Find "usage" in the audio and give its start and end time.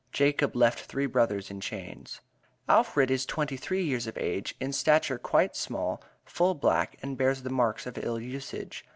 8.19-8.83